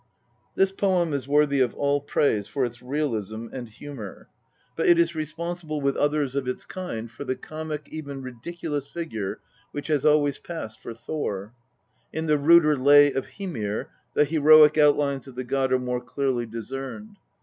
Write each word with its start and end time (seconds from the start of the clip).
This 0.55 0.71
poem 0.71 1.13
is 1.13 1.27
worthy 1.27 1.59
of 1.59 1.75
all 1.75 2.01
praise 2.01 2.47
for 2.47 2.65
its 2.65 2.81
realism 2.81 3.49
and 3.53 3.69
humour; 3.69 4.29
but 4.75 4.87
xxxviii 4.87 4.93
THE 4.95 4.95
POETIC 4.95 4.95
EDDA. 4.97 4.99
it 4.99 4.99
is 5.03 5.15
responsible, 5.15 5.81
with 5.81 5.95
others 5.95 6.35
of 6.35 6.47
its 6.47 6.65
kind, 6.65 7.11
for 7.11 7.23
the 7.23 7.35
comic, 7.35 7.87
even 7.91 8.23
ridiculous 8.23 8.87
figure 8.87 9.41
which 9.71 9.89
has 9.89 10.03
always 10.03 10.39
passed 10.39 10.79
for 10.81 10.95
Thor. 10.95 11.53
In 12.11 12.25
the 12.25 12.39
ruder 12.39 12.75
Lay 12.75 13.11
of 13.13 13.27
Hymir 13.27 13.91
the 14.15 14.25
heroic 14.25 14.75
outlines 14.75 15.27
of 15.27 15.35
the 15.35 15.43
god 15.43 15.71
are 15.71 15.77
more 15.77 16.01
clearly 16.01 16.47
discerned. 16.47 17.17